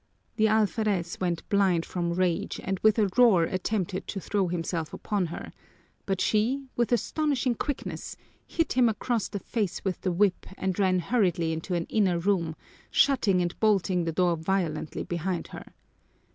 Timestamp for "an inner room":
11.75-12.55